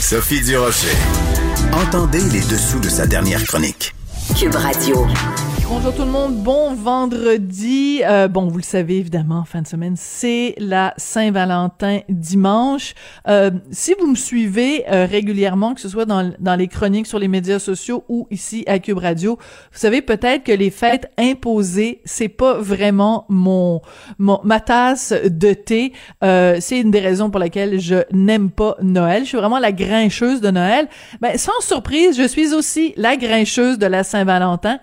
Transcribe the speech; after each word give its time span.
Sophie 0.00 0.40
Durocher. 0.40 0.96
Entendez 1.72 2.20
les 2.20 2.40
dessous 2.42 2.78
de 2.80 2.88
sa 2.88 3.06
dernière 3.06 3.44
chronique. 3.44 3.94
Cube 4.38 4.54
Radio. 4.54 5.06
Bonjour 5.70 5.94
tout 5.94 6.04
le 6.06 6.10
monde, 6.10 6.34
bon 6.36 6.72
vendredi. 6.72 8.00
Euh, 8.02 8.26
bon, 8.26 8.46
vous 8.46 8.56
le 8.56 8.62
savez 8.62 8.96
évidemment, 8.96 9.44
fin 9.44 9.60
de 9.60 9.66
semaine, 9.66 9.96
c'est 9.98 10.54
la 10.56 10.94
Saint-Valentin 10.96 12.00
dimanche. 12.08 12.94
Euh, 13.28 13.50
si 13.70 13.94
vous 14.00 14.06
me 14.06 14.16
suivez 14.16 14.84
euh, 14.90 15.04
régulièrement, 15.04 15.74
que 15.74 15.82
ce 15.82 15.90
soit 15.90 16.06
dans, 16.06 16.32
dans 16.38 16.54
les 16.54 16.68
chroniques 16.68 17.06
sur 17.06 17.18
les 17.18 17.28
médias 17.28 17.58
sociaux 17.58 18.04
ou 18.08 18.26
ici 18.30 18.64
à 18.66 18.78
Cube 18.78 18.96
Radio, 18.96 19.36
vous 19.36 19.78
savez 19.78 20.00
peut-être 20.00 20.44
que 20.44 20.52
les 20.52 20.70
fêtes 20.70 21.12
imposées, 21.18 22.00
c'est 22.06 22.28
pas 22.28 22.54
vraiment 22.54 23.26
mon, 23.28 23.82
mon 24.18 24.40
ma 24.44 24.60
tasse 24.60 25.12
de 25.12 25.52
thé. 25.52 25.92
C'est 26.22 26.80
une 26.80 26.90
des 26.90 27.00
raisons 27.00 27.28
pour 27.28 27.40
lesquelles 27.40 27.78
je 27.78 27.96
n'aime 28.10 28.50
pas 28.50 28.76
Noël. 28.80 29.24
Je 29.24 29.28
suis 29.28 29.38
vraiment 29.38 29.58
la 29.58 29.72
grincheuse 29.72 30.40
de 30.40 30.50
Noël. 30.50 30.88
Ben, 31.20 31.36
sans 31.36 31.60
surprise, 31.60 32.16
je 32.16 32.26
suis 32.26 32.54
aussi 32.54 32.94
la 32.96 33.18
grincheuse 33.18 33.78
de 33.78 33.86
la 33.86 34.02
Saint-Valentin. 34.02 34.78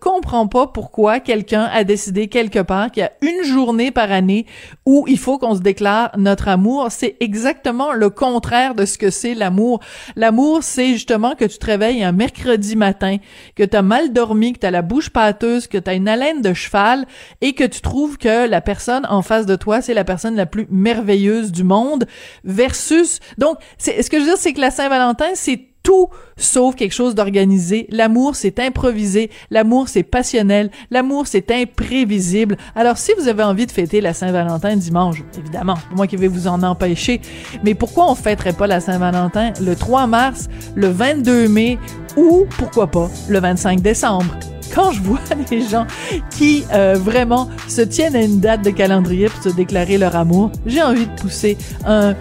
Comprends 0.00 0.46
pas 0.46 0.66
pourquoi 0.66 1.20
quelqu'un 1.20 1.64
a 1.72 1.84
décidé 1.84 2.28
quelque 2.28 2.60
part 2.60 2.90
qu'il 2.90 3.02
y 3.02 3.06
a 3.06 3.12
une 3.20 3.44
journée 3.44 3.90
par 3.90 4.12
année 4.12 4.46
où 4.86 5.04
il 5.08 5.18
faut 5.18 5.38
qu'on 5.38 5.54
se 5.54 5.60
déclare 5.60 6.10
notre 6.16 6.48
amour. 6.48 6.88
C'est 6.90 7.16
exactement 7.20 7.92
le 7.92 8.10
contraire 8.10 8.74
de 8.74 8.84
ce 8.84 8.98
que 8.98 9.10
c'est 9.10 9.34
l'amour. 9.34 9.80
L'amour, 10.16 10.62
c'est 10.62 10.92
justement 10.92 11.34
que 11.34 11.44
tu 11.44 11.58
te 11.58 11.66
réveilles 11.66 12.02
un 12.02 12.12
mercredi 12.12 12.76
matin, 12.76 13.16
que 13.56 13.64
tu 13.64 13.76
as 13.76 13.82
mal 13.82 14.12
dormi, 14.12 14.52
que 14.52 14.60
tu 14.60 14.66
as 14.66 14.70
la 14.70 14.82
bouche 14.82 15.10
pâteuse, 15.10 15.66
que 15.66 15.78
tu 15.78 15.90
as 15.90 15.94
une 15.94 16.08
haleine 16.08 16.42
de 16.42 16.52
cheval 16.52 17.06
et 17.40 17.54
que 17.54 17.64
tu 17.64 17.80
trouves 17.80 18.18
que 18.18 18.48
la 18.48 18.60
personne 18.60 19.06
en 19.08 19.22
face 19.22 19.46
de 19.46 19.56
toi, 19.56 19.80
c'est 19.82 19.94
la 19.94 20.04
personne 20.04 20.36
la 20.36 20.46
plus 20.46 20.66
merveilleuse 20.70 21.52
du 21.52 21.64
monde 21.64 22.06
versus 22.44 23.20
donc 23.36 23.58
ce 23.78 23.90
que 24.08 24.18
je 24.18 24.24
veux 24.24 24.30
dire 24.30 24.36
c'est 24.38 24.52
que 24.52 24.60
la 24.60 24.70
Saint-Valentin, 24.70 25.34
c'est 25.34 25.67
tout 25.82 26.08
sauf 26.36 26.74
quelque 26.74 26.94
chose 26.94 27.14
d'organisé. 27.14 27.86
L'amour, 27.90 28.36
c'est 28.36 28.58
improvisé. 28.58 29.30
L'amour, 29.50 29.88
c'est 29.88 30.02
passionnel. 30.02 30.70
L'amour, 30.90 31.26
c'est 31.26 31.50
imprévisible. 31.50 32.56
Alors, 32.74 32.98
si 32.98 33.12
vous 33.18 33.28
avez 33.28 33.42
envie 33.42 33.66
de 33.66 33.72
fêter 33.72 34.00
la 34.00 34.14
Saint-Valentin 34.14 34.76
dimanche, 34.76 35.22
évidemment, 35.38 35.76
moi 35.94 36.06
qui 36.06 36.16
vais 36.16 36.28
vous 36.28 36.46
en 36.46 36.62
empêcher, 36.62 37.20
mais 37.64 37.74
pourquoi 37.74 38.10
on 38.10 38.14
fêterait 38.14 38.52
pas 38.52 38.66
la 38.66 38.80
Saint-Valentin 38.80 39.52
le 39.60 39.74
3 39.74 40.06
mars, 40.06 40.48
le 40.74 40.88
22 40.88 41.48
mai 41.48 41.78
ou, 42.16 42.46
pourquoi 42.58 42.88
pas, 42.88 43.08
le 43.28 43.40
25 43.40 43.80
décembre? 43.80 44.34
quand 44.74 44.92
je 44.92 45.00
vois 45.02 45.18
des 45.50 45.62
gens 45.62 45.86
qui 46.30 46.64
euh, 46.72 46.94
vraiment 46.94 47.48
se 47.68 47.80
tiennent 47.80 48.14
à 48.14 48.22
une 48.22 48.38
date 48.38 48.62
de 48.62 48.70
calendrier 48.70 49.28
pour 49.28 49.42
se 49.42 49.48
déclarer 49.48 49.98
leur 49.98 50.14
amour, 50.14 50.52
j'ai 50.66 50.82
envie 50.82 51.06
de 51.06 51.14
pousser 51.20 51.56
un 51.86 52.14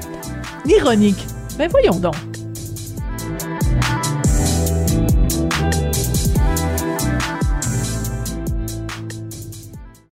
ironique. 0.65 1.23
Ben 1.57 1.69
voyons 1.69 1.99
donc. 1.99 2.15